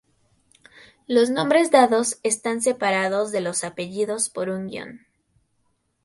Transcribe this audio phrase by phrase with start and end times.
[1.05, 5.05] Los nombres dados están separados de los apellidos por un guión.